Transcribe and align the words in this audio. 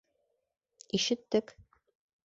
Ишеттек! 1.01 1.57